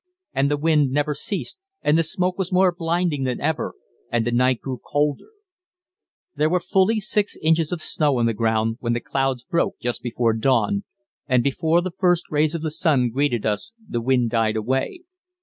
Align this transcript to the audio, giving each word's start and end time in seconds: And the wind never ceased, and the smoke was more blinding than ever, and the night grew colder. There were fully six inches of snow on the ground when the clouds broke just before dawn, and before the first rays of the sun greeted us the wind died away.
And 0.33 0.49
the 0.49 0.57
wind 0.57 0.89
never 0.89 1.13
ceased, 1.13 1.59
and 1.83 1.95
the 1.95 2.01
smoke 2.01 2.35
was 2.39 2.51
more 2.51 2.73
blinding 2.75 3.23
than 3.23 3.39
ever, 3.39 3.75
and 4.11 4.25
the 4.25 4.31
night 4.31 4.59
grew 4.59 4.79
colder. 4.83 5.29
There 6.35 6.49
were 6.49 6.59
fully 6.59 6.99
six 6.99 7.37
inches 7.39 7.71
of 7.71 7.83
snow 7.83 8.17
on 8.17 8.25
the 8.25 8.33
ground 8.33 8.77
when 8.79 8.93
the 8.93 8.99
clouds 8.99 9.43
broke 9.43 9.77
just 9.79 10.01
before 10.01 10.33
dawn, 10.33 10.85
and 11.27 11.43
before 11.43 11.81
the 11.81 11.91
first 11.91 12.31
rays 12.31 12.55
of 12.55 12.63
the 12.63 12.71
sun 12.71 13.11
greeted 13.11 13.45
us 13.45 13.73
the 13.77 14.01
wind 14.01 14.31
died 14.31 14.55
away. 14.55 15.01